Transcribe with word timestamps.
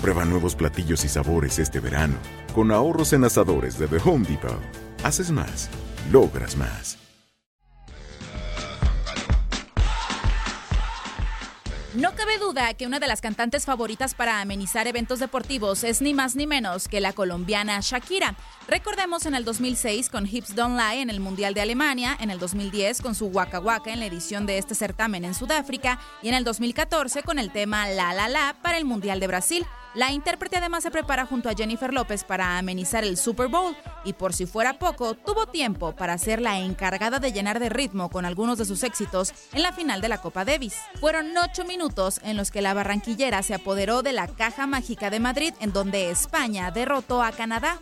Prueba 0.00 0.24
nuevos 0.24 0.54
platillos 0.54 1.04
y 1.04 1.08
sabores 1.08 1.58
este 1.58 1.80
verano, 1.80 2.14
con 2.54 2.70
ahorros 2.70 3.12
en 3.12 3.24
asadores 3.24 3.78
de 3.78 3.88
The 3.88 3.98
Home 4.04 4.26
Depot. 4.28 4.60
Haces 5.02 5.30
más, 5.30 5.68
logras 6.12 6.56
más. 6.56 6.98
No 11.94 12.14
cabe 12.14 12.38
duda 12.38 12.74
que 12.74 12.86
una 12.86 13.00
de 13.00 13.08
las 13.08 13.20
cantantes 13.20 13.64
favoritas 13.64 14.14
para 14.14 14.40
amenizar 14.40 14.86
eventos 14.86 15.18
deportivos 15.18 15.82
es 15.82 16.00
ni 16.00 16.14
más 16.14 16.36
ni 16.36 16.46
menos 16.46 16.86
que 16.86 17.00
la 17.00 17.12
colombiana 17.12 17.80
Shakira. 17.82 18.36
Recordemos 18.68 19.26
en 19.26 19.34
el 19.34 19.44
2006 19.44 20.08
con 20.08 20.24
Hips 20.24 20.54
Don't 20.54 20.78
Lie 20.78 21.00
en 21.00 21.10
el 21.10 21.18
Mundial 21.18 21.54
de 21.54 21.62
Alemania, 21.62 22.16
en 22.20 22.30
el 22.30 22.38
2010 22.38 23.02
con 23.02 23.16
su 23.16 23.26
Waka 23.26 23.58
Waka 23.58 23.92
en 23.92 23.98
la 23.98 24.06
edición 24.06 24.46
de 24.46 24.58
este 24.58 24.76
certamen 24.76 25.24
en 25.24 25.34
Sudáfrica 25.34 25.98
y 26.22 26.28
en 26.28 26.34
el 26.34 26.44
2014 26.44 27.24
con 27.24 27.40
el 27.40 27.50
tema 27.50 27.88
La 27.88 28.12
La 28.12 28.28
La 28.28 28.54
para 28.62 28.78
el 28.78 28.84
Mundial 28.84 29.18
de 29.18 29.26
Brasil. 29.26 29.66
La 29.94 30.12
intérprete 30.12 30.56
además 30.56 30.82
se 30.82 30.90
prepara 30.90 31.26
junto 31.26 31.48
a 31.48 31.54
Jennifer 31.54 31.92
López 31.92 32.24
para 32.24 32.58
amenizar 32.58 33.04
el 33.04 33.16
Super 33.16 33.48
Bowl 33.48 33.74
y 34.04 34.12
por 34.12 34.32
si 34.34 34.46
fuera 34.46 34.78
poco, 34.78 35.14
tuvo 35.14 35.46
tiempo 35.46 35.92
para 35.96 36.18
ser 36.18 36.40
la 36.40 36.58
encargada 36.58 37.18
de 37.18 37.32
llenar 37.32 37.58
de 37.58 37.68
ritmo 37.68 38.10
con 38.10 38.24
algunos 38.24 38.58
de 38.58 38.64
sus 38.64 38.82
éxitos 38.82 39.32
en 39.52 39.62
la 39.62 39.72
final 39.72 40.00
de 40.00 40.08
la 40.08 40.18
Copa 40.18 40.44
Davis. 40.44 40.76
Fueron 41.00 41.36
ocho 41.36 41.64
minutos 41.64 42.20
en 42.22 42.36
los 42.36 42.50
que 42.50 42.62
la 42.62 42.74
barranquillera 42.74 43.42
se 43.42 43.54
apoderó 43.54 44.02
de 44.02 44.12
la 44.12 44.28
caja 44.28 44.66
mágica 44.66 45.10
de 45.10 45.20
Madrid 45.20 45.54
en 45.60 45.72
donde 45.72 46.10
España 46.10 46.70
derrotó 46.70 47.22
a 47.22 47.32
Canadá. 47.32 47.80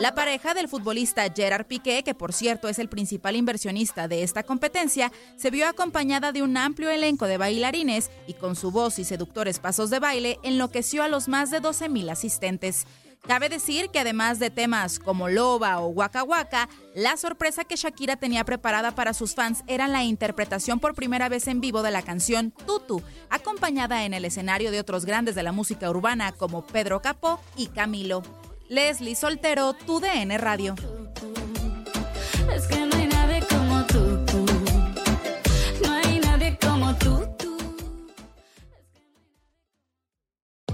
La 0.00 0.14
pareja 0.14 0.54
del 0.54 0.66
futbolista 0.66 1.30
Gerard 1.30 1.66
Piqué, 1.66 2.02
que 2.02 2.14
por 2.14 2.32
cierto 2.32 2.68
es 2.68 2.78
el 2.78 2.88
principal 2.88 3.36
inversionista 3.36 4.08
de 4.08 4.22
esta 4.22 4.42
competencia, 4.44 5.12
se 5.36 5.50
vio 5.50 5.68
acompañada 5.68 6.32
de 6.32 6.42
un 6.42 6.56
amplio 6.56 6.88
elenco 6.88 7.26
de 7.26 7.36
bailarines 7.36 8.10
y 8.26 8.32
con 8.32 8.56
su 8.56 8.70
voz 8.70 8.98
y 8.98 9.04
seductores 9.04 9.58
pasos 9.58 9.90
de 9.90 9.98
baile 9.98 10.38
enloqueció 10.42 11.02
a 11.02 11.08
los 11.08 11.28
más 11.28 11.50
de 11.50 11.60
12.000 11.60 12.10
asistentes. 12.10 12.86
Cabe 13.26 13.50
decir 13.50 13.90
que 13.90 13.98
además 13.98 14.38
de 14.38 14.48
temas 14.48 14.98
como 14.98 15.28
Loba 15.28 15.80
o 15.80 15.88
Waka 15.88 16.22
Waka, 16.22 16.70
la 16.94 17.18
sorpresa 17.18 17.64
que 17.64 17.76
Shakira 17.76 18.16
tenía 18.16 18.46
preparada 18.46 18.94
para 18.94 19.12
sus 19.12 19.34
fans 19.34 19.62
era 19.66 19.86
la 19.86 20.02
interpretación 20.02 20.80
por 20.80 20.94
primera 20.94 21.28
vez 21.28 21.46
en 21.46 21.60
vivo 21.60 21.82
de 21.82 21.90
la 21.90 22.00
canción 22.00 22.54
Tutu, 22.66 23.02
acompañada 23.28 24.06
en 24.06 24.14
el 24.14 24.24
escenario 24.24 24.70
de 24.70 24.80
otros 24.80 25.04
grandes 25.04 25.34
de 25.34 25.42
la 25.42 25.52
música 25.52 25.90
urbana 25.90 26.32
como 26.32 26.66
Pedro 26.66 27.02
Capó 27.02 27.38
y 27.54 27.66
Camilo. 27.66 28.22
Leslie 28.70 29.16
Soltero, 29.16 29.74
tu 29.74 29.98
DN 29.98 30.38
Radio. 30.38 30.76